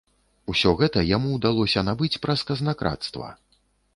[0.53, 3.29] Усё гэта яму ўдалося набыць праз казнакрадства.